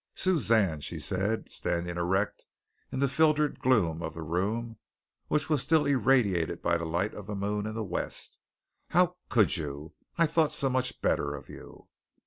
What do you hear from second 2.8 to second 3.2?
in the